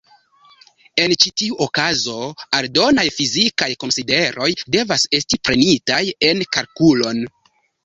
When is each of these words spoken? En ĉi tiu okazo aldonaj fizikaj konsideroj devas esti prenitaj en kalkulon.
En 1.01 1.11
ĉi 1.23 1.31
tiu 1.41 1.57
okazo 1.65 2.15
aldonaj 2.61 3.05
fizikaj 3.19 3.69
konsideroj 3.85 4.49
devas 4.79 5.07
esti 5.21 5.41
prenitaj 5.47 6.03
en 6.33 6.45
kalkulon. 6.59 7.25